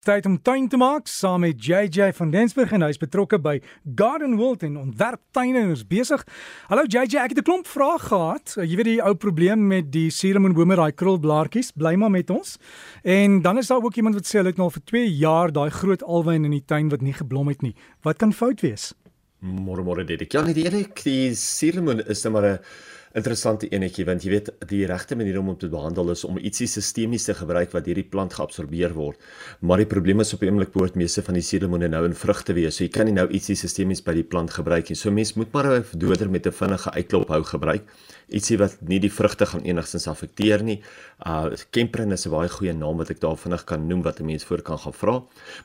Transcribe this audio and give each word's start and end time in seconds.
Tyd 0.00 0.24
om 0.24 0.38
tuin 0.40 0.64
te 0.72 0.78
maak 0.80 1.10
saam 1.12 1.42
met 1.44 1.58
JJ 1.60 2.14
van 2.16 2.30
Densburg 2.32 2.70
en 2.72 2.80
hy 2.80 2.88
is 2.88 2.96
betrokke 2.96 3.36
by 3.36 3.58
Garden 3.98 4.38
World 4.38 4.62
en 4.64 4.78
ontwerp 4.80 5.20
tuine 5.36 5.60
en 5.60 5.74
is 5.74 5.82
besig. 5.84 6.22
Hallo 6.70 6.86
JJ, 6.88 7.18
ek 7.20 7.34
het 7.34 7.40
'n 7.42 7.44
klomp 7.44 7.66
vrae 7.68 7.98
gehad. 8.00 8.54
Jy 8.56 8.76
weet 8.76 8.88
die 8.88 9.02
ou 9.04 9.12
probleem 9.14 9.66
met 9.66 9.92
die 9.92 10.08
suurlemoenbome, 10.08 10.74
daai 10.74 10.92
krulblaartjies, 10.92 11.72
bly 11.76 11.94
maar 11.96 12.10
met 12.10 12.30
ons. 12.30 12.56
En 13.04 13.42
dan 13.42 13.58
is 13.58 13.66
daar 13.66 13.84
ook 13.84 13.96
iemand 13.96 14.14
wat 14.14 14.24
sê 14.24 14.40
hulle 14.40 14.48
het 14.48 14.56
nou 14.56 14.70
vir 14.70 14.84
2 14.84 15.16
jaar 15.18 15.52
daai 15.52 15.70
groot 15.70 16.02
alwyn 16.02 16.44
in 16.44 16.50
die 16.50 16.64
tuin 16.64 16.88
wat 16.88 17.02
nie 17.02 17.12
geblom 17.12 17.48
het 17.48 17.60
nie. 17.60 17.74
Wat 18.02 18.16
kan 18.16 18.32
fout 18.32 18.60
wees? 18.60 18.94
Môre 19.42 19.84
môre 19.84 20.04
dit. 20.04 20.32
Ja, 20.32 20.40
nee, 20.40 20.54
die 20.54 20.64
ene 20.64 20.88
die 21.04 21.34
suurlemoen 21.34 22.08
is 22.08 22.24
net 22.24 22.32
maar 22.32 22.44
'n 22.44 22.58
interessante 23.18 23.66
enetjie 23.74 24.04
want 24.06 24.22
jy 24.22 24.30
weet 24.30 24.50
die 24.70 24.84
regte 24.86 25.16
manier 25.18 25.40
om 25.40 25.48
hom 25.50 25.56
te 25.58 25.68
behandel 25.70 26.12
is 26.12 26.22
om 26.28 26.38
ietsie 26.38 26.68
sistemies 26.70 27.26
te 27.26 27.34
gebruik 27.34 27.72
wat 27.74 27.88
hierdie 27.90 28.06
plant 28.06 28.36
geabsorbeer 28.38 28.94
word. 28.94 29.18
Maar 29.66 29.82
die 29.82 29.88
probleem 29.90 30.22
is 30.22 30.30
op 30.36 30.44
die 30.44 30.50
oomblik 30.50 30.70
behoort 30.74 30.98
meeste 31.00 31.24
van 31.26 31.38
die 31.38 31.44
suurlemoene 31.44 31.90
nou 31.90 32.04
in 32.06 32.14
vrugte 32.14 32.54
wees. 32.54 32.78
So 32.78 32.84
jy 32.84 32.92
kan 32.94 33.10
nie 33.10 33.16
nou 33.16 33.26
ietsie 33.26 33.58
sistemies 33.58 34.04
by 34.06 34.14
die 34.20 34.26
plant 34.26 34.54
gebruik 34.54 34.92
nie. 34.92 34.98
So 34.98 35.10
mens 35.10 35.34
moet 35.34 35.52
maar 35.52 35.66
'n 35.66 35.84
doder 35.94 36.30
met 36.30 36.46
'n 36.46 36.52
vinnige 36.52 36.90
uitklop 36.90 37.28
hou 37.28 37.42
gebruik. 37.42 37.82
Ietsie 38.30 38.58
wat 38.58 38.76
nie 38.86 39.00
die 39.02 39.10
vrugte 39.12 39.46
gaan 39.46 39.64
enigstens 39.66 40.06
afekteer 40.10 40.62
nie. 40.62 40.78
Uh 41.26 41.50
Kemprin 41.74 42.12
is 42.12 42.26
'n 42.26 42.30
baie 42.30 42.48
goeie 42.48 42.72
naam 42.72 42.96
wat 42.96 43.10
ek 43.10 43.20
daar 43.20 43.36
vinnig 43.36 43.64
kan 43.64 43.86
noem 43.86 44.02
wat 44.02 44.20
'n 44.20 44.26
mens 44.26 44.44
voor 44.44 44.62
kan 44.62 44.78
gaan 44.78 44.92
vra. 44.92 45.14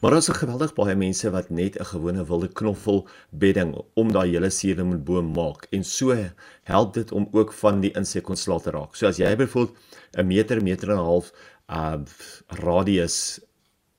Maar 0.02 0.12
daar 0.12 0.20
is 0.20 0.30
'n 0.30 0.42
geweldig 0.42 0.74
baie 0.74 0.96
mense 0.96 1.30
wat 1.32 1.50
net 1.50 1.80
'n 1.80 1.86
gewone 1.86 2.26
wilde 2.26 2.48
knoffel 2.48 3.08
bedding 3.30 3.76
om 3.94 4.12
daai 4.12 4.32
hele 4.32 4.50
suurlemoenboom 4.50 5.34
maak 5.34 5.68
en 5.72 5.84
so 5.84 6.16
help 6.64 6.94
dit 6.94 7.12
om 7.12 7.28
ook 7.32 7.54
van 7.54 7.82
die 7.82 7.92
insek 7.92 8.30
ontslae 8.30 8.62
te 8.62 8.72
raak. 8.72 8.96
So 8.96 9.08
as 9.08 9.18
jy 9.18 9.36
byvoorbeeld 9.36 9.78
'n 10.18 10.28
meter, 10.28 10.64
meter 10.64 10.90
en 10.90 10.98
'n 10.98 11.06
half 11.06 11.32
uh 11.70 11.98
radius 12.48 13.40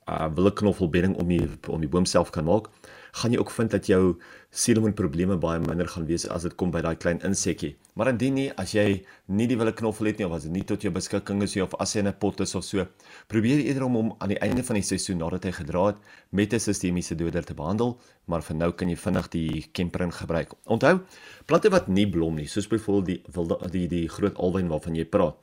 uh 0.07 0.29
wille 0.35 0.53
knoffelbedding 0.55 1.17
om 1.19 1.29
die 1.29 1.43
om 1.69 1.81
die 1.83 1.91
boom 1.91 2.05
self 2.07 2.31
kan 2.31 2.47
maak, 2.47 2.71
gaan 3.17 3.33
jy 3.33 3.41
ook 3.41 3.51
vind 3.51 3.73
dat 3.73 3.87
jou 3.89 4.17
suurlemoen 4.53 4.95
probleme 4.97 5.37
baie 5.41 5.61
minder 5.61 5.89
gaan 5.89 6.07
wees 6.09 6.27
as 6.33 6.45
dit 6.47 6.55
kom 6.61 6.71
by 6.73 6.83
daai 6.85 6.97
klein 7.01 7.19
insekkie. 7.25 7.73
Maar 7.97 8.13
indien 8.13 8.37
nie 8.37 8.47
as 8.61 8.75
jy 8.77 8.85
nie 9.27 9.47
die 9.49 9.57
wille 9.59 9.73
knoffel 9.77 10.11
het 10.11 10.21
nie 10.21 10.27
of 10.27 10.37
as 10.37 10.45
dit 10.47 10.53
nie 10.53 10.65
tot 10.69 10.85
jou 10.85 10.93
beskikking 10.93 11.43
is 11.45 11.57
nie 11.57 11.65
of 11.65 11.75
as 11.81 11.95
hy 11.97 12.05
in 12.05 12.09
'n 12.09 12.19
pot 12.21 12.41
is 12.41 12.55
of 12.55 12.65
so, 12.65 12.87
probeer 13.29 13.65
eerder 13.65 13.85
om 13.85 13.95
hom 13.95 14.13
aan 14.21 14.29
die 14.29 14.39
einde 14.39 14.63
van 14.63 14.77
die 14.77 14.83
seisoen 14.83 15.19
nadat 15.19 15.45
hy 15.45 15.53
gedra 15.53 15.87
het 15.87 15.97
met 16.31 16.53
'n 16.53 16.61
sistemiese 16.61 17.17
doder 17.17 17.45
te 17.45 17.55
behandel, 17.55 17.99
maar 18.27 18.43
vir 18.43 18.57
nou 18.57 18.73
kan 18.73 18.89
jy 18.89 18.97
vinnig 18.97 19.29
die 19.31 19.69
kemperin 19.73 20.13
gebruik. 20.13 20.53
Onthou, 20.65 21.01
plante 21.47 21.71
wat 21.71 21.89
nie 21.89 22.07
blom 22.07 22.37
nie, 22.37 22.47
soos 22.47 22.69
byvoorbeeld 22.69 23.07
die 23.07 23.23
wilde 23.33 23.71
die 23.71 23.89
die 23.89 24.09
groot 24.09 24.37
alwyn 24.37 24.69
waarvan 24.69 24.95
jy 24.95 25.05
praat. 25.05 25.35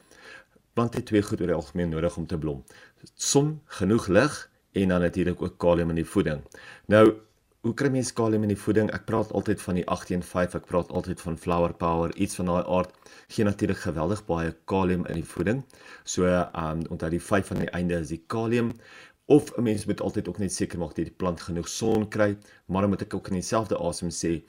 Plante 0.73 1.03
twee 1.03 1.21
goed 1.21 1.41
oor 1.41 1.53
algemeen 1.53 1.89
nodig 1.89 2.17
om 2.17 2.25
te 2.27 2.37
blom. 2.37 2.63
Son, 3.15 3.61
genoeg 3.67 4.07
lig 4.07 4.49
en 4.73 4.95
dan 4.95 5.01
natuurlik 5.01 5.41
ook 5.41 5.57
kalium 5.57 5.89
in 5.89 6.01
die 6.01 6.11
voeding. 6.15 6.41
Nou 6.87 7.05
Hoe 7.63 7.71
kry 7.79 7.87
mens 7.87 8.09
kalium 8.11 8.43
in 8.43 8.51
die 8.51 8.59
voeding? 8.59 8.89
Ek 8.91 9.05
praat 9.07 9.29
altyd 9.39 9.61
van 9.63 9.77
die 9.79 9.83
815, 9.87 10.59
ek 10.59 10.65
praat 10.67 10.89
altyd 10.99 11.21
van 11.23 11.37
flower 11.39 11.71
power, 11.83 12.11
iets 12.19 12.35
van 12.35 12.49
daai 12.51 12.65
aard. 12.77 12.97
Gee 13.31 13.47
natuurlik 13.47 13.79
geweldig 13.85 14.25
baie 14.27 14.49
kalium 14.67 15.05
in 15.07 15.21
die 15.21 15.29
voeding. 15.29 15.61
So, 16.03 16.27
ehm 16.27 16.81
um, 16.81 16.83
onthou 16.91 17.09
die 17.13 17.21
5 17.23 17.53
aan 17.55 17.63
die 17.63 17.71
einde 17.79 18.01
is 18.03 18.11
die 18.11 18.19
kalium 18.35 18.73
of 19.25 19.51
'n 19.57 19.63
mens 19.63 19.85
moet 19.85 20.01
altyd 20.01 20.27
ook 20.27 20.39
net 20.43 20.53
seker 20.53 20.79
maak 20.79 20.95
dat 20.95 21.05
die 21.05 21.15
plant 21.21 21.41
genoeg 21.41 21.67
son 21.69 22.07
kry, 22.09 22.37
maar 22.67 22.81
dan 22.81 22.89
moet 22.89 23.01
ek 23.01 23.13
ook 23.13 23.27
in 23.27 23.39
dieselfde 23.39 23.77
asem 23.79 24.09
sê, 24.11 24.43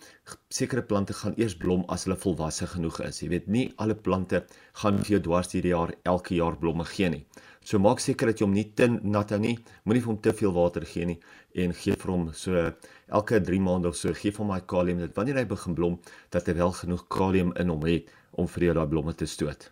sekere 0.48 0.82
plante 0.82 1.14
gaan 1.14 1.34
eers 1.36 1.54
blom 1.56 1.84
as 1.86 2.04
hulle 2.04 2.16
volwasse 2.16 2.66
genoeg 2.66 3.00
is. 3.00 3.22
Jy 3.22 3.28
weet 3.28 3.46
nie 3.46 3.72
alle 3.76 3.94
plante 3.94 4.44
gaan 4.82 4.98
vir 4.98 5.10
jou 5.14 5.20
dwars 5.20 5.52
hierdie 5.52 5.70
jaar 5.70 5.94
elke 6.02 6.34
jaar 6.34 6.58
blomme 6.58 6.84
gee 6.84 7.08
nie. 7.08 7.26
So 7.64 7.80
maak 7.80 8.00
seker 8.04 8.30
dat 8.30 8.40
jy 8.40 8.46
hom 8.46 8.54
nie 8.54 8.66
te 8.76 8.88
nat 8.88 9.32
hou 9.32 9.40
nie. 9.40 9.56
Moenie 9.84 10.02
vir 10.04 10.12
hom 10.12 10.20
te 10.20 10.34
veel 10.36 10.52
water 10.52 10.84
gee 10.88 11.08
nie 11.08 11.18
en 11.54 11.72
gee 11.78 11.94
vir 11.94 12.10
hom 12.10 12.24
so 12.34 12.64
elke 13.08 13.38
3 13.40 13.60
maande 13.62 13.88
of 13.88 13.96
so 13.96 14.12
gee 14.12 14.32
vir 14.34 14.44
hom 14.44 14.52
daai 14.52 14.66
kalium 14.68 15.00
dat 15.04 15.14
wanneer 15.16 15.38
hy 15.42 15.46
begin 15.48 15.76
blom 15.78 16.00
dat 16.34 16.48
hy 16.50 16.56
wel 16.58 16.74
genoeg 16.80 17.06
kalium 17.08 17.52
in 17.60 17.70
hom 17.72 17.86
het 17.88 18.10
om 18.34 18.48
vir 18.50 18.68
jou 18.68 18.74
daai 18.80 18.88
blomme 18.90 19.14
te 19.14 19.26
stoot. 19.30 19.70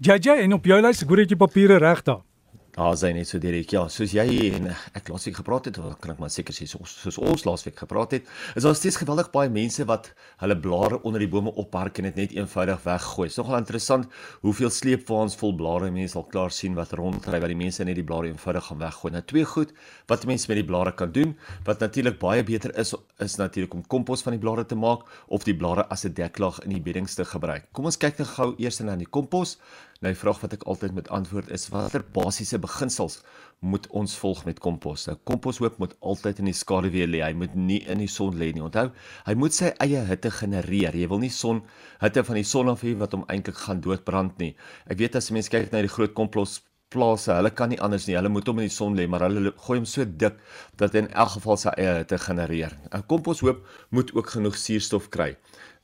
JJ 0.00 0.42
en 0.44 0.52
op 0.56 0.66
jou 0.68 0.80
lys, 0.80 1.02
ek 1.02 1.08
hoor 1.08 1.22
jy 1.24 1.38
papiere 1.40 1.78
reg 1.80 2.02
daar. 2.04 2.24
Daar 2.76 2.92
is 2.92 3.00
hy 3.06 3.08
net 3.16 3.24
so 3.24 3.38
direk. 3.40 3.70
Ja, 3.72 3.86
soos 3.88 4.12
jy 4.12 4.50
en 4.52 4.66
ek 4.68 5.06
laasweek 5.08 5.38
gepraat 5.38 5.70
het, 5.70 5.78
kan 6.02 6.10
ek 6.12 6.18
maar 6.20 6.28
seker 6.28 6.52
sê 6.52 6.66
soos, 6.68 6.92
soos 7.00 7.16
ons 7.24 7.46
laasweek 7.48 7.78
gepraat 7.80 8.12
het, 8.18 8.26
is 8.52 8.66
daar 8.66 8.76
steeds 8.76 8.98
geweldig 9.00 9.30
baie 9.32 9.48
mense 9.48 9.86
wat 9.88 10.10
hulle 10.42 10.58
blare 10.60 10.98
onder 11.08 11.24
die 11.24 11.30
bome 11.32 11.54
oppark 11.56 12.02
en 12.02 12.10
dit 12.10 12.18
net 12.20 12.34
eenvoudig 12.36 12.82
weggooi. 12.84 13.30
Dit 13.30 13.32
is 13.32 13.40
nogal 13.40 13.62
interessant 13.62 14.18
hoeveel 14.42 14.68
sleepwaens 14.76 15.38
vol 15.40 15.56
blare 15.56 15.88
mense 15.94 16.20
al 16.20 16.26
klaar 16.28 16.52
sien 16.52 16.76
wat 16.76 16.92
rondry 17.00 17.40
wat 17.40 17.54
die 17.54 17.56
mense 17.62 17.88
net 17.88 17.96
die 17.96 18.04
blare 18.04 18.28
eenvoudig 18.28 18.68
gaan 18.68 18.82
weggooi. 18.84 19.14
Nou 19.16 19.24
twee 19.32 19.48
goed 19.54 19.72
wat 20.12 20.28
mense 20.28 20.52
met 20.52 20.60
die 20.60 20.68
blare 20.68 20.92
kan 21.00 21.16
doen, 21.16 21.32
wat 21.64 21.80
natuurlik 21.80 22.20
baie 22.20 22.44
beter 22.44 22.76
is, 22.76 22.92
is 23.24 23.38
natuurlik 23.40 23.72
om 23.72 23.86
kompos 23.88 24.20
van 24.26 24.36
die 24.36 24.42
blare 24.44 24.68
te 24.68 24.76
maak 24.76 25.08
of 25.32 25.48
die 25.48 25.56
blare 25.56 25.88
as 25.88 26.04
'n 26.04 26.12
deklaag 26.12 26.60
in 26.68 26.76
die 26.76 26.84
beddings 26.84 27.16
te 27.16 27.24
gebruik. 27.24 27.72
Kom 27.72 27.88
ons 27.88 27.96
kyk 27.96 28.18
net 28.18 28.28
gou 28.36 28.52
eers 28.58 28.80
na 28.84 28.96
die 28.96 29.08
kompos. 29.08 29.56
Nou 30.04 30.12
die 30.12 30.18
vraag 30.20 30.42
wat 30.42 30.52
ek 30.52 30.64
altyd 30.68 30.92
met 30.96 31.08
antwoord 31.14 31.48
is 31.54 31.68
watter 31.72 32.02
basiese 32.12 32.58
beginsels 32.60 33.22
moet 33.64 33.86
ons 33.96 34.16
volg 34.20 34.42
met 34.44 34.58
kompos? 34.60 35.06
Nou 35.08 35.16
komposhoop 35.28 35.78
moet 35.80 35.94
altyd 36.04 36.42
in 36.42 36.50
die 36.50 36.56
skaduwee 36.56 37.06
lê. 37.08 37.22
Hy 37.24 37.32
moet 37.38 37.54
nie 37.56 37.80
in 37.88 38.02
die 38.04 38.10
son 38.12 38.36
lê 38.36 38.50
nie. 38.52 38.64
Onthou, 38.66 38.90
hy 39.24 39.36
moet 39.40 39.56
sy 39.56 39.72
eie 39.84 40.02
hitte 40.10 40.32
genereer. 40.34 40.98
Jy 40.98 41.08
wil 41.12 41.22
nie 41.24 41.32
son 41.32 41.62
hitte 42.02 42.24
van 42.28 42.40
die 42.40 42.44
son 42.44 42.68
af 42.72 42.84
hê 42.84 42.92
wat 43.00 43.16
hom 43.16 43.24
eintlik 43.32 43.56
gaan 43.64 43.80
doodbrand 43.84 44.36
nie. 44.42 44.52
Ek 44.84 45.00
weet 45.00 45.16
as 45.16 45.32
mense 45.32 45.52
kyk 45.52 45.72
na 45.72 45.80
die 45.86 45.92
groot 45.92 46.12
kompos 46.18 46.60
plase, 46.88 47.32
hulle 47.32 47.50
kan 47.50 47.68
nie 47.68 47.80
anders 47.80 48.06
nie. 48.06 48.16
Hulle 48.16 48.28
moet 48.28 48.46
hom 48.46 48.58
in 48.58 48.68
die 48.68 48.74
son 48.74 48.96
lê, 48.96 49.06
maar 49.08 49.26
hulle 49.26 49.52
gooi 49.66 49.78
hom 49.78 49.86
so 49.86 50.04
dik 50.04 50.38
dat 50.78 50.92
hy 50.92 51.04
in 51.04 51.12
elk 51.12 51.36
geval 51.36 51.56
sy 51.56 51.74
eie 51.76 51.98
hitte 52.00 52.18
genereer. 52.18 52.78
'n 52.92 53.06
Komposhoop 53.06 53.64
moet 53.90 54.14
ook 54.14 54.30
genoeg 54.36 54.56
suurstof 54.56 55.10
kry 55.10 55.36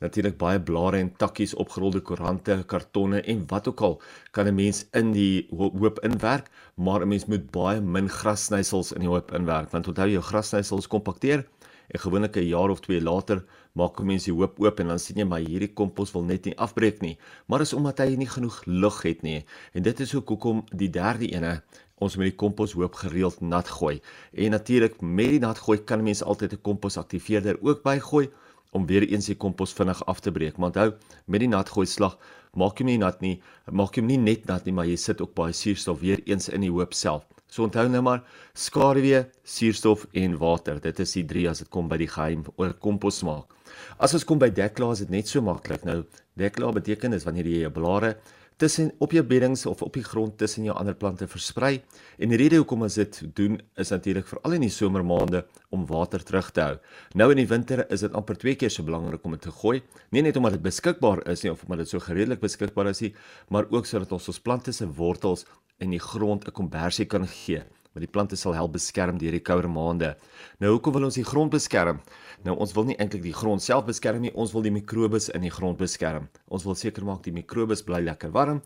natuurlik 0.02 0.36
baie 0.40 0.60
blare 0.60 0.98
en 1.02 1.10
takkies 1.18 1.54
opgerolde 1.62 2.02
koerante, 2.06 2.56
kartonne 2.70 3.22
en 3.32 3.44
wat 3.50 3.68
ook 3.70 3.82
al 3.88 4.00
kan 4.34 4.46
'n 4.48 4.54
mens 4.54 4.84
in 4.92 5.12
die 5.12 5.46
hoop 5.50 5.98
inwerk, 6.02 6.50
maar 6.74 7.02
'n 7.02 7.08
mens 7.08 7.26
moet 7.26 7.50
baie 7.50 7.80
min 7.80 8.08
grassnysels 8.08 8.92
in 8.92 9.00
die 9.00 9.08
hoop 9.08 9.32
inwerk 9.32 9.70
want 9.70 9.88
onthou 9.88 10.08
jou 10.08 10.22
grassnysels 10.22 10.88
kompakteer 10.88 11.46
en 11.88 12.00
gewoonlik 12.00 12.36
'n 12.36 12.48
jaar 12.48 12.70
of 12.70 12.80
2 12.80 13.00
later 13.00 13.44
maak 13.72 14.00
'n 14.00 14.06
mens 14.06 14.24
die 14.24 14.34
hoop 14.34 14.60
oop 14.60 14.80
en 14.80 14.88
dan 14.88 14.98
sien 14.98 15.16
jy 15.16 15.24
maar 15.24 15.40
hierdie 15.40 15.72
kompos 15.74 16.12
wil 16.12 16.24
net 16.24 16.44
nie 16.44 16.56
afbreek 16.56 17.00
nie, 17.00 17.18
maar 17.46 17.60
is 17.60 17.72
omdat 17.72 17.98
hy 17.98 18.16
nie 18.16 18.28
genoeg 18.28 18.62
lug 18.66 19.02
het 19.02 19.22
nie. 19.22 19.44
En 19.72 19.82
dit 19.82 20.00
is 20.00 20.14
ook 20.14 20.28
hoekom 20.28 20.64
die 20.70 20.90
derde 20.90 21.28
ene 21.32 21.62
ons 21.98 22.16
met 22.16 22.32
die 22.32 22.36
kompos 22.36 22.72
hoop 22.72 22.94
gereeld 22.94 23.40
nat 23.40 23.68
gooi. 23.68 24.00
En 24.34 24.50
natuurlik 24.50 25.00
met 25.00 25.30
die 25.30 25.40
nat 25.40 25.58
gooi 25.58 25.78
kan 25.78 26.02
mense 26.02 26.24
altyd 26.24 26.52
'n 26.52 26.62
kompos 26.62 26.96
aktiveerder 26.96 27.58
ook 27.62 27.82
bygooi 27.82 28.30
om 28.72 28.86
weer 28.86 29.04
eens 29.08 29.28
die 29.28 29.36
kompos 29.36 29.72
vinnig 29.76 30.00
af 30.08 30.20
te 30.20 30.32
breek. 30.32 30.56
Maar 30.56 30.72
onthou, 30.72 30.92
met 31.24 31.40
die 31.44 31.48
natgooi 31.48 31.86
slag 31.86 32.16
maak 32.56 32.78
jy 32.78 32.84
hom 32.84 32.90
nie 32.90 33.00
nat 33.00 33.20
nie, 33.24 33.36
maak 33.70 33.96
jy 33.96 34.02
hom 34.02 34.08
nie 34.10 34.18
net 34.20 34.46
nat 34.48 34.66
nie, 34.68 34.74
maar 34.76 34.88
jy 34.88 34.96
sit 35.00 35.20
ook 35.24 35.34
baie 35.36 35.52
suurstof 35.56 36.00
weer 36.00 36.20
eens 36.28 36.48
in 36.52 36.64
die 36.64 36.72
hoop 36.72 36.96
self. 36.96 37.24
So 37.52 37.66
onthou 37.66 37.84
nou 37.88 38.00
maar 38.04 38.22
skaduwee, 38.56 39.26
suurstof 39.44 40.06
en 40.16 40.38
water. 40.40 40.80
Dit 40.80 41.00
is 41.04 41.12
die 41.18 41.24
drie 41.28 41.48
as 41.50 41.60
dit 41.60 41.68
kom 41.72 41.88
by 41.88 41.98
die 42.00 42.08
geheim 42.08 42.46
oor 42.56 42.72
kompos 42.72 43.22
maak. 43.28 43.52
As 43.98 44.14
ons 44.14 44.24
kom 44.24 44.38
by 44.38 44.50
deklaas, 44.50 45.00
is 45.00 45.06
dit 45.06 45.16
net 45.16 45.28
so 45.28 45.42
maklik. 45.44 45.84
Nou, 45.84 46.02
deklaas 46.38 46.74
beteken 46.74 47.12
is 47.12 47.24
wanneer 47.24 47.46
jy 47.46 47.64
jou 47.66 47.74
blare 47.74 48.16
tussen 48.62 48.92
op 49.02 49.10
jou 49.12 49.22
beddings 49.26 49.64
of 49.66 49.82
op 49.82 49.96
die 49.96 50.04
grond 50.04 50.36
tussen 50.38 50.66
jou 50.68 50.76
ander 50.78 50.94
plante 50.94 51.26
versprei. 51.26 51.80
En 52.18 52.30
die 52.30 52.38
rede 52.38 52.60
hoekom 52.60 52.84
ons 52.86 52.98
dit 53.00 53.18
doen 53.34 53.58
is 53.80 53.90
natuurlik 53.90 54.28
veral 54.28 54.56
in 54.58 54.66
die 54.66 54.70
somermaande 54.70 55.44
om 55.74 55.86
water 55.88 56.22
terug 56.22 56.52
te 56.54 56.62
hou. 56.62 56.76
Nou 57.18 57.30
in 57.34 57.42
die 57.42 57.48
winter 57.50 57.84
is 57.90 58.04
dit 58.06 58.14
amper 58.14 58.38
twee 58.38 58.54
keer 58.60 58.70
so 58.70 58.86
belangrik 58.86 59.24
om 59.26 59.34
dit 59.34 59.42
te 59.48 59.54
gooi, 59.62 59.80
nie 60.14 60.22
net 60.22 60.38
omdat 60.38 60.58
dit 60.58 60.66
beskikbaar 60.68 61.24
is 61.32 61.42
nie 61.42 61.52
of 61.52 61.66
omdat 61.66 61.84
dit 61.84 61.94
so 61.94 62.02
gereedelik 62.06 62.42
beskikbaar 62.44 62.92
is 62.92 63.02
nie, 63.02 63.14
maar 63.50 63.66
ook 63.70 63.88
sodat 63.88 64.12
ons 64.14 64.30
ons 64.30 64.42
plante 64.46 64.72
se 64.72 64.86
wortels 64.86 65.46
in 65.82 65.90
die 65.90 66.02
grond 66.02 66.46
'n 66.46 66.54
kombersie 66.54 67.06
kan 67.06 67.26
gee 67.26 67.64
maar 67.92 68.04
die 68.04 68.10
plante 68.10 68.36
sal 68.36 68.56
help 68.56 68.72
beskerm 68.76 69.18
deur 69.20 69.34
die 69.36 69.42
kouer 69.44 69.68
maande. 69.70 70.14
Nou 70.60 70.72
hoekom 70.74 70.96
wil 70.96 71.08
ons 71.08 71.18
die 71.18 71.26
grond 71.28 71.52
beskerm? 71.52 72.00
Nou 72.46 72.56
ons 72.56 72.72
wil 72.76 72.88
nie 72.88 72.96
eintlik 72.98 73.22
die 73.22 73.34
grond 73.36 73.62
self 73.62 73.86
beskerm 73.86 74.24
nie, 74.24 74.32
ons 74.32 74.54
wil 74.54 74.64
die 74.64 74.72
mikrobes 74.74 75.28
in 75.36 75.44
die 75.46 75.52
grond 75.52 75.78
beskerm. 75.78 76.28
Ons 76.48 76.64
wil 76.68 76.76
seker 76.78 77.04
maak 77.04 77.22
die 77.26 77.34
mikrobes 77.36 77.84
bly 77.86 78.00
lekker 78.02 78.32
warm. 78.34 78.62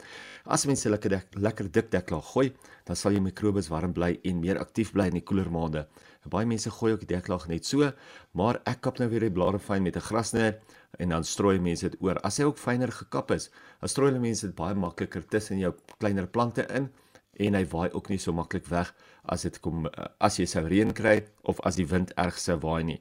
As 0.47 0.67
mense 0.67 0.91
lekker 0.91 1.17
dek, 1.19 1.39
lekker 1.43 1.71
dik 1.75 1.91
deklaag 1.93 2.33
gooi, 2.33 2.51
dan 2.87 2.97
sal 2.97 3.17
die 3.17 3.23
mikrobes 3.23 3.71
warm 3.73 3.95
bly 3.97 4.15
en 4.25 4.41
meer 4.41 4.63
aktief 4.63 4.95
bly 4.95 5.11
in 5.11 5.19
die 5.19 5.27
koeler 5.27 5.51
maande. 5.51 5.87
Baie 6.27 6.47
mense 6.49 6.71
gooi 6.75 6.93
ook 6.95 7.05
die 7.05 7.13
deklaag 7.15 7.47
net 7.51 7.67
so, 7.69 7.87
maar 8.35 8.59
ek 8.67 8.81
kap 8.83 8.99
nou 8.99 9.07
weer 9.13 9.29
die 9.29 9.35
blare 9.35 9.61
fyn 9.63 9.85
met 9.87 9.97
'n 9.97 10.07
grasnyer 10.09 10.59
en 10.99 11.09
dan 11.09 11.25
strooi 11.25 11.59
mense 11.61 11.89
dit 11.89 12.03
oor. 12.03 12.19
As 12.25 12.39
hy 12.39 12.45
ook 12.45 12.59
fyner 12.59 12.91
gekap 12.91 13.31
is, 13.31 13.51
dan 13.81 13.89
strooi 13.89 14.11
hulle 14.11 14.21
mense 14.21 14.47
dit 14.47 14.57
baie 14.57 14.75
makliker 14.75 15.23
tussen 15.23 15.59
jou 15.59 15.73
kleiner 15.99 16.27
plante 16.27 16.67
in 16.75 16.91
en 17.39 17.55
hy 17.55 17.65
waai 17.73 17.91
ook 17.93 18.09
nie 18.09 18.19
so 18.19 18.33
maklik 18.33 18.67
weg 18.71 18.93
as 19.33 19.43
dit 19.43 19.59
kom 19.61 19.89
as 20.23 20.39
jy 20.39 20.47
sou 20.47 20.63
reën 20.67 20.93
kry 20.97 21.17
of 21.51 21.61
as 21.69 21.77
die 21.77 21.87
wind 21.91 22.13
erg 22.17 22.39
se 22.39 22.57
waai 22.63 22.83
nie. 22.85 22.99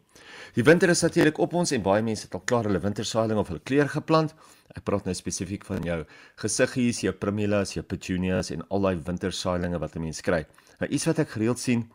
Die 0.56 0.66
winter 0.66 0.90
is 0.90 1.04
natuurlik 1.06 1.40
op 1.40 1.54
ons 1.54 1.72
en 1.76 1.84
baie 1.86 2.04
mense 2.04 2.28
het 2.28 2.36
al 2.36 2.46
klaar 2.50 2.70
hulle 2.70 2.82
wintersaailing 2.82 3.40
of 3.40 3.52
hulle 3.52 3.64
kleur 3.64 3.90
geplant. 3.92 4.34
Ek 4.76 4.84
praat 4.88 5.06
nou 5.06 5.14
spesifiek 5.16 5.66
van 5.68 5.86
jou 5.86 6.00
gesiggies, 6.42 7.04
jou 7.06 7.14
primulas, 7.14 7.76
jou 7.76 7.84
petunias 7.84 8.52
en 8.52 8.66
al 8.70 8.90
daai 8.90 8.96
wintersaailinge 9.12 9.80
wat 9.80 9.96
'n 9.96 10.02
mens 10.02 10.22
kry. 10.22 10.46
Nou 10.80 10.90
iets 10.90 11.06
wat 11.06 11.20
ek 11.20 11.30
gereeld 11.30 11.60
sien 11.60 11.90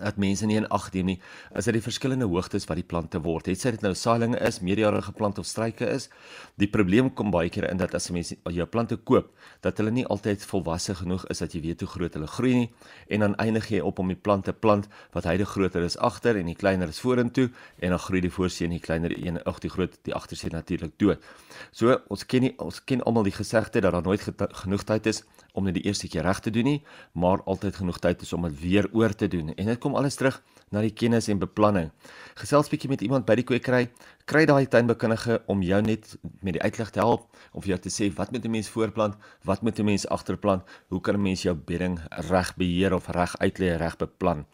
dat 0.00 0.16
mense 0.18 0.46
nie 0.46 0.56
in 0.58 0.66
ag 0.74 0.88
neem 0.92 1.12
nie 1.12 1.16
is 1.54 1.68
dat 1.68 1.76
die 1.76 1.82
verskillende 1.84 2.26
hoogtes 2.26 2.66
wat 2.66 2.78
die 2.80 2.86
plante 2.86 3.20
word. 3.22 3.46
Het 3.46 3.60
sy 3.60 3.70
dit 3.76 3.84
nou 3.84 3.92
saailinge 3.94 4.40
is, 4.42 4.58
meerjarige 4.64 5.12
plant 5.14 5.38
of 5.38 5.46
struike 5.46 5.86
is, 5.86 6.08
die 6.58 6.68
probleem 6.70 7.12
kom 7.14 7.30
baie 7.34 7.50
keer 7.52 7.68
in 7.70 7.78
dat 7.78 7.94
as 7.94 8.10
mense 8.14 8.36
jou 8.50 8.66
plante 8.66 8.96
koop, 8.96 9.30
dat 9.62 9.78
hulle 9.78 9.92
nie 9.94 10.06
altyd 10.10 10.42
volwasse 10.50 10.96
genoeg 10.98 11.26
is 11.30 11.42
dat 11.44 11.54
jy 11.54 11.62
weet 11.68 11.84
hoe 11.84 11.90
groot 11.94 12.18
hulle 12.18 12.30
groei 12.30 12.54
nie 12.54 12.68
en 13.14 13.26
dan 13.26 13.36
eindig 13.42 13.70
jy 13.70 13.82
op 13.86 14.02
om 14.02 14.10
die 14.10 14.18
plante 14.18 14.52
plant 14.52 14.88
wat 15.14 15.28
hyde 15.30 15.46
groter 15.46 15.86
is 15.86 15.96
agter 15.98 16.40
en 16.40 16.50
die 16.50 16.58
kleiner 16.58 16.90
is 16.90 17.00
vorentoe 17.04 17.48
en 17.78 17.94
dan 17.94 18.02
groei 18.02 18.24
die 18.24 18.32
voorsien 18.34 18.74
die 18.74 18.82
kleiner 18.82 19.14
een 19.14 19.38
ag 19.46 19.62
die 19.62 19.70
groot 19.70 19.94
die 20.08 20.14
agtersien 20.14 20.54
natuurlik 20.54 20.98
dood. 20.98 21.22
So 21.70 22.00
ons 22.10 22.26
ken 22.26 22.48
nie, 22.48 22.52
ons 22.58 22.82
ken 22.84 23.02
almal 23.06 23.26
die 23.28 23.36
gesegde 23.36 23.82
dat 23.84 23.94
daar 23.94 24.02
nooit 24.02 24.26
genoeg 24.64 24.84
tyd 24.88 25.06
is 25.12 25.22
om 25.54 25.68
dit 25.68 25.76
die 25.78 25.84
eerste 25.86 26.08
keer 26.10 26.26
reg 26.26 26.40
te 26.42 26.50
doen 26.50 26.66
nie, 26.66 26.78
maar 27.12 27.42
altyd 27.46 27.76
genoeg 27.78 28.00
tyd 28.02 28.24
is 28.26 28.32
om 28.34 28.42
dit 28.48 28.56
weer 28.60 28.88
oor 28.92 29.14
te 29.14 29.28
doen. 29.30 29.52
En 29.54 29.70
dit 29.70 29.78
kom 29.84 29.96
alles 30.00 30.16
terug 30.16 30.40
na 30.72 30.80
die 30.82 30.92
kennis 30.96 31.28
en 31.28 31.38
beplanning. 31.42 31.90
Gesels 32.40 32.70
bietjie 32.72 32.90
met 32.90 33.04
iemand 33.04 33.26
by 33.28 33.36
die 33.38 33.44
kwekery, 33.46 33.84
kry 34.26 34.44
daai 34.48 34.64
tuinbekundige 34.70 35.42
om 35.52 35.62
jou 35.62 35.80
net 35.84 36.16
met 36.40 36.56
die 36.56 36.62
uitleg 36.64 36.90
te 36.94 37.02
help 37.02 37.28
of 37.52 37.66
vir 37.66 37.74
jou 37.74 37.80
te 37.84 37.92
sê 37.92 38.08
wat 38.16 38.32
moet 38.32 38.44
'n 38.44 38.50
mens 38.50 38.68
voorplant, 38.68 39.14
wat 39.44 39.62
moet 39.62 39.78
'n 39.78 39.84
mens 39.84 40.08
agterplant, 40.08 40.62
hoe 40.88 41.00
kan 41.00 41.14
'n 41.14 41.22
mens 41.22 41.42
jou 41.42 41.54
bedding 41.54 42.00
reg 42.30 42.56
beheer 42.56 42.94
of 42.94 43.08
reg 43.08 43.36
uitlê, 43.38 43.76
reg 43.76 43.96
beplan. 43.96 44.46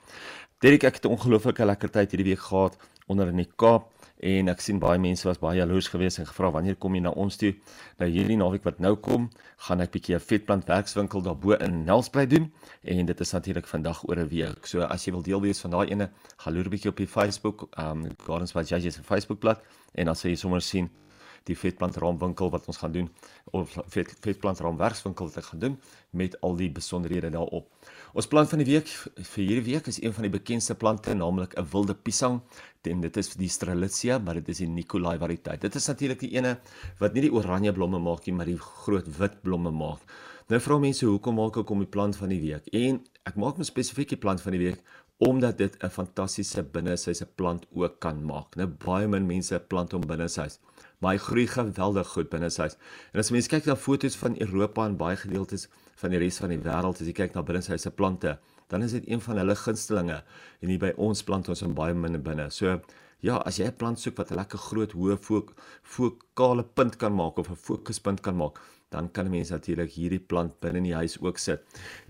Derek, 0.61 0.85
ek 0.85 0.95
het 0.95 1.05
'n 1.07 1.17
ongelooflike 1.17 1.65
lekker 1.65 1.91
tyd 1.91 2.11
hierdie 2.11 2.35
week 2.35 2.45
gehad 2.45 2.77
onder 3.07 3.29
in 3.29 3.37
die 3.37 3.53
Kaap 3.57 3.89
en 4.21 4.49
ek 4.53 4.61
sien 4.61 4.79
baie 4.81 4.99
mense 5.01 5.25
was 5.29 5.41
baie 5.41 5.57
jaloers 5.59 5.89
geweest 5.89 6.21
en 6.21 6.27
gevra 6.29 6.51
wanneer 6.53 6.77
kom 6.77 6.95
jy 6.95 7.01
na 7.01 7.13
ons 7.17 7.37
toe? 7.41 7.55
Nou 8.01 8.09
hierdie 8.11 8.37
naweek 8.37 8.67
wat 8.69 8.81
nou 8.85 8.95
kom, 8.97 9.31
gaan 9.67 9.81
ek 9.81 9.93
bietjie 9.97 10.15
'n 10.15 10.21
vetplant 10.21 10.69
werkswinkel 10.69 11.23
daarbo 11.23 11.57
in 11.57 11.85
Nelspruit 11.85 12.31
doen 12.31 12.53
en 12.85 13.07
dit 13.07 13.21
is 13.21 13.33
natuurlik 13.33 13.67
vandag 13.67 14.05
oor 14.09 14.19
'n 14.19 14.29
week. 14.29 14.67
So 14.67 14.83
as 14.83 15.05
jy 15.05 15.13
wil 15.13 15.23
deel 15.23 15.41
wees 15.41 15.61
van 15.61 15.71
daai 15.71 15.91
ene, 15.91 16.11
gaan 16.37 16.55
loer 16.55 16.69
bietjie 16.69 16.91
op 16.91 16.97
die 16.97 17.07
Facebook, 17.07 17.69
um 17.79 18.09
Gardens 18.27 18.53
by 18.53 18.63
Judges 18.63 18.95
se 18.95 19.03
Facebookblad 19.03 19.63
en 19.95 20.07
dan 20.07 20.15
sal 20.15 20.31
jy 20.31 20.37
sommer 20.37 20.61
sien 20.61 20.91
die 21.49 21.57
vetplantraamwinkel 21.57 22.51
wat 22.51 22.67
ons 22.67 22.81
gaan 22.83 22.93
doen 22.93 23.09
of 23.57 23.77
vet, 23.95 24.13
vetplantraamwerkswinkel 24.25 25.31
wat 25.31 25.37
ek 25.41 25.45
gaan 25.45 25.63
doen 25.65 25.77
met 26.11 26.37
al 26.47 26.57
die 26.57 26.71
besonderhede 26.71 27.31
daarop. 27.31 27.69
Ons 28.13 28.29
plant 28.31 28.49
van 28.51 28.63
die 28.63 28.69
week 28.69 28.89
vir 28.89 29.45
hierdie 29.45 29.67
week 29.73 29.87
is 29.93 30.01
een 30.03 30.15
van 30.17 30.27
die 30.27 30.33
bekendste 30.35 30.75
plante 30.75 31.15
naamlik 31.15 31.57
'n 31.57 31.67
wilde 31.73 31.95
piesang 31.95 32.41
en 32.83 33.01
dit 33.01 33.17
is 33.17 33.35
die 33.37 33.49
Strelitzia, 33.49 34.19
maar 34.19 34.35
dit 34.35 34.49
is 34.49 34.59
die 34.59 34.69
Nicolai 34.69 35.19
variëteit. 35.19 35.61
Dit 35.61 35.75
is 35.75 35.87
natuurlik 35.87 36.21
die 36.21 36.35
ene 36.37 36.59
wat 36.99 37.15
nie 37.15 37.23
die 37.23 37.33
oranje 37.33 37.73
blomme 37.73 37.99
maak 37.99 38.27
nie, 38.27 38.35
maar 38.35 38.47
die 38.47 38.59
groot 38.59 39.07
wit 39.19 39.43
blomme 39.43 39.71
maak. 39.71 40.01
Nou 40.49 40.59
vra 40.61 40.79
mense 40.79 41.07
hoekom 41.07 41.37
maak 41.39 41.57
ek 41.57 41.71
om 41.71 41.79
die 41.79 41.87
plant 41.87 42.17
van 42.17 42.29
die 42.29 42.41
week? 42.41 42.67
En 42.75 43.05
ek 43.25 43.37
maak 43.37 43.59
'n 43.59 43.65
spesifieke 43.65 44.17
plant 44.17 44.41
van 44.41 44.53
die 44.53 44.59
week 44.59 44.83
omdat 45.21 45.59
dit 45.59 45.77
'n 45.85 45.91
fantastiese 45.93 46.63
binnesyse 46.63 47.27
plant 47.37 47.67
ook 47.73 48.01
kan 48.01 48.25
maak. 48.25 48.57
Nou 48.57 48.67
baie 48.67 49.09
min 49.09 49.27
mense 49.27 49.59
plant 49.69 49.93
hom 49.93 50.07
binneshuis 50.07 50.59
maar 51.01 51.17
hy 51.17 51.21
groei 51.25 51.47
geweldig 51.49 52.09
goed 52.13 52.31
binne 52.33 52.51
sy 52.53 52.67
huis. 52.69 52.77
En 53.15 53.23
as 53.23 53.33
mense 53.33 53.51
kyk 53.51 53.69
na 53.69 53.77
foto's 53.77 54.17
van 54.21 54.37
Europa 54.45 54.85
en 54.87 54.99
baie 55.01 55.17
gedeeltes 55.17 55.67
van 56.01 56.15
die 56.15 56.21
res 56.21 56.41
van 56.43 56.53
die 56.53 56.61
wêreld, 56.61 57.01
as 57.01 57.09
jy 57.09 57.15
kyk 57.17 57.37
na 57.37 57.45
binne 57.47 57.63
sy 57.65 57.77
huis 57.77 57.87
se 57.89 57.93
plante, 57.97 58.37
dan 58.71 58.85
is 58.87 58.95
dit 58.97 59.09
een 59.09 59.23
van 59.25 59.41
hulle 59.41 59.57
gunstelinge 59.59 60.19
en 60.21 60.73
hier 60.73 60.83
by 60.83 60.93
ons 61.01 61.25
plant 61.27 61.49
ons 61.53 61.65
hom 61.65 61.77
baie 61.77 61.97
min 61.97 62.21
binne. 62.25 62.51
So 62.53 62.77
ja, 63.25 63.41
as 63.45 63.59
jy 63.59 63.67
'n 63.67 63.77
plant 63.81 63.99
soek 64.01 64.17
wat 64.17 64.31
'n 64.31 64.37
lekker 64.37 64.59
groot 64.59 64.93
hoë 64.93 65.17
fok 65.17 65.55
fokale 65.83 66.65
punt 66.65 66.97
kan 66.97 67.13
maak 67.13 67.39
of 67.39 67.51
'n 67.51 67.57
fokuspunt 67.57 68.21
kan 68.21 68.37
maak, 68.37 68.61
dan 68.91 69.11
kan 69.13 69.27
'n 69.27 69.31
mens 69.31 69.51
natuurlik 69.51 69.93
hierdie 69.93 70.21
plant 70.21 70.61
binne 70.61 70.79
in 70.79 70.89
die 70.89 70.95
huis 70.95 71.17
ook 71.21 71.39
sit. 71.39 71.61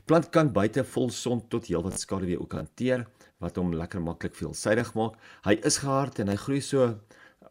Plant 0.05 0.31
kan 0.31 0.53
buite 0.53 0.85
vol 0.85 1.11
son 1.11 1.49
tot 1.49 1.67
heelwat 1.67 2.01
skaduwee 2.01 2.41
ook 2.41 2.53
hanteer 2.53 3.07
wat 3.39 3.57
hom 3.57 3.75
lekker 3.75 4.01
maklik 4.01 4.35
veelsidig 4.35 4.95
maak. 4.95 5.15
Hy 5.45 5.59
is 5.65 5.79
gehard 5.79 6.19
en 6.19 6.29
hy 6.29 6.37
groei 6.37 6.61
so 6.61 6.99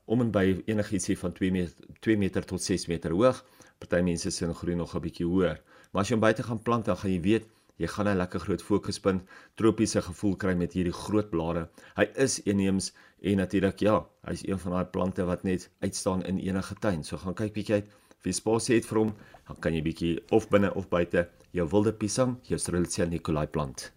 om 0.05 0.21
en 0.21 0.31
by 0.31 0.63
enigiets 0.65 1.09
van 1.21 1.33
2 1.33 1.51
meter 1.51 1.73
2 1.99 2.17
meter 2.17 2.45
tot 2.45 2.61
6 2.61 2.87
meter 2.87 3.11
hoog. 3.11 3.45
Party 3.79 4.01
mense 4.01 4.31
sien 4.31 4.53
groei 4.53 4.75
nog 4.75 4.95
'n 4.95 5.01
bietjie 5.01 5.25
hoër. 5.25 5.61
Maar 5.91 6.01
as 6.01 6.09
jy 6.09 6.15
hom 6.15 6.21
buite 6.21 6.43
gaan 6.43 6.63
plant, 6.63 6.85
dan 6.85 6.97
gaan 6.97 7.11
jy 7.11 7.21
weet 7.21 7.45
jy 7.77 7.87
gaan 7.87 8.07
'n 8.07 8.17
lekker 8.17 8.39
groot 8.39 8.61
fokuspunt 8.61 9.21
tropiese 9.55 10.01
gevoel 10.01 10.35
kry 10.35 10.53
met 10.53 10.73
hierdie 10.73 10.93
groot 10.93 11.29
blare. 11.29 11.69
Hy 11.95 12.05
is 12.15 12.41
inheems 12.43 12.91
en 13.21 13.37
natuurlik 13.37 13.79
ja, 13.79 14.05
hy's 14.27 14.43
een 14.47 14.59
van 14.59 14.71
daai 14.71 14.85
plante 14.85 15.25
wat 15.25 15.43
net 15.43 15.69
uitstaan 15.79 16.25
in 16.25 16.39
enige 16.39 16.75
tuin. 16.75 17.03
So 17.03 17.17
gaan 17.17 17.33
kyk 17.33 17.53
bietjie 17.53 17.75
uit 17.75 17.87
jy 18.27 18.33
spasie 18.35 18.75
het 18.79 18.87
vir 18.89 18.99
hom, 19.03 19.11
dan 19.47 19.59
kan 19.63 19.75
jy 19.75 19.83
bietjie 19.85 20.15
of 20.35 20.49
binne 20.51 20.71
of 20.75 20.89
buite 20.91 21.27
jou 21.55 21.65
wilde 21.71 21.93
piesang, 21.97 22.35
jou 22.49 22.59
Strelitzia 22.61 23.07
nicolai 23.09 23.47
plant. 23.49 23.89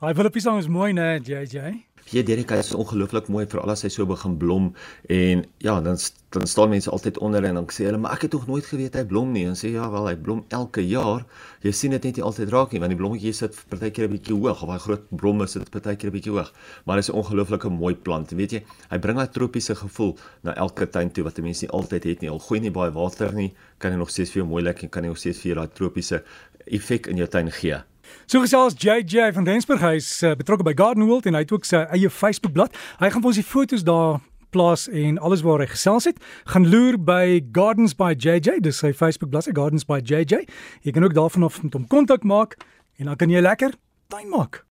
Hy 0.00 0.12
wilde 0.16 0.32
piesang 0.34 0.58
is 0.60 0.68
mooi, 0.68 0.92
né, 0.96 1.18
JJ? 1.24 1.76
Hier 2.10 2.24
Derek 2.24 2.50
is 2.50 2.72
ongelooflik 2.74 3.28
mooi 3.30 3.44
vir 3.46 3.60
al 3.62 3.70
as 3.70 3.84
hy 3.86 3.88
so 3.94 4.02
begin 4.10 4.32
blom 4.34 4.64
en 5.14 5.44
ja, 5.62 5.76
dan 5.80 5.98
dan 6.34 6.46
staan 6.50 6.72
mense 6.72 6.90
altyd 6.90 7.18
onder 7.22 7.44
en 7.46 7.60
dan 7.60 7.68
sê 7.70 7.84
hulle 7.86 8.00
maar 8.02 8.16
ek 8.16 8.24
het 8.26 8.32
tog 8.34 8.48
nooit 8.50 8.66
geweet 8.66 8.96
hy 8.98 9.04
blom 9.12 9.30
nie 9.34 9.44
en 9.46 9.54
sê 9.58 9.70
ja 9.70 9.84
wel 9.92 10.08
hy 10.08 10.16
blom 10.18 10.40
elke 10.58 10.82
jaar. 10.82 11.22
Jy 11.62 11.72
sien 11.74 11.94
dit 11.94 12.08
net 12.08 12.18
nie 12.18 12.24
altyd 12.26 12.50
raak 12.50 12.74
nie 12.74 12.80
want 12.82 12.90
die 12.90 12.98
blommetjies 12.98 13.42
sit 13.44 13.60
partykeer 13.70 14.08
'n 14.08 14.14
bietjie 14.16 14.34
hoog 14.34 14.64
of 14.66 14.72
hy 14.74 14.78
groot 14.86 15.04
blomme 15.22 15.46
sit 15.46 15.70
partykeer 15.70 16.10
'n 16.10 16.16
bietjie 16.16 16.34
hoog. 16.34 16.50
Maar 16.84 16.98
hy 16.98 17.04
is 17.06 17.10
'n 17.10 17.18
ongelooflike 17.22 17.70
mooi 17.70 17.94
plant. 17.94 18.34
Weet 18.34 18.52
jy, 18.58 18.62
hy 18.90 18.98
bring 18.98 19.20
'n 19.20 19.30
tropiese 19.30 19.74
gevoel 19.74 20.16
na 20.42 20.54
elke 20.56 20.90
tuin 20.90 21.12
toe 21.12 21.24
wat 21.24 21.38
mense 21.38 21.62
nie 21.62 21.70
altyd 21.70 22.04
het 22.04 22.20
nie. 22.22 22.30
Al 22.30 22.42
gooi 22.42 22.60
nie 22.60 22.74
baie 22.74 22.90
water 22.90 23.32
nie, 23.32 23.54
kan 23.78 23.92
hy 23.92 23.98
nog 23.98 24.10
steeds 24.10 24.30
vir 24.32 24.42
jou 24.42 24.48
mooi 24.50 24.62
lyk 24.64 24.82
en 24.82 24.88
kan 24.90 25.04
hy 25.04 25.08
nog 25.10 25.18
steeds 25.18 25.38
vir 25.38 25.54
jou 25.54 25.58
daai 25.62 25.74
tropiese 25.74 26.24
effek 26.66 27.06
in 27.06 27.16
jou 27.16 27.28
tuin 27.28 27.50
gee. 27.50 27.78
So 28.26 28.40
gesels 28.40 28.76
JJ 28.78 29.32
van 29.36 29.44
Densburg 29.44 29.82
hy 29.84 29.94
is 29.98 30.08
uh, 30.22 30.34
betrokke 30.38 30.66
by 30.66 30.74
Garden 30.76 31.06
World 31.08 31.26
en 31.26 31.34
hy 31.34 31.44
het 31.44 31.52
ook 31.52 31.68
sy 31.68 31.84
eie 31.90 32.10
Facebookblad. 32.10 32.76
Hy 33.00 33.10
gaan 33.10 33.24
vir 33.24 33.32
ons 33.32 33.40
die 33.40 33.46
foto's 33.46 33.86
daar 33.86 34.20
plaas 34.50 34.88
en 34.88 35.18
alles 35.18 35.44
waar 35.46 35.62
hy 35.62 35.68
gesels 35.70 36.08
het. 36.10 36.18
Gaan 36.50 36.68
loer 36.70 36.98
by 36.98 37.40
Gardens 37.54 37.94
by 37.96 38.12
JJ, 38.16 38.60
dis 38.66 38.82
sy 38.82 38.92
Facebookblad, 38.96 39.50
Gardens 39.56 39.86
by 39.86 40.00
JJ. 40.02 40.44
Jy 40.82 40.94
kan 40.96 41.06
ook 41.06 41.14
daarvan 41.14 41.46
af 41.46 41.62
met 41.62 41.76
hom 41.78 41.86
kontak 41.86 42.26
maak 42.26 42.58
en 42.98 43.10
dan 43.10 43.16
kan 43.16 43.30
jy 43.30 43.42
lekker 43.42 43.76
tuin 44.10 44.28
maak. 44.28 44.64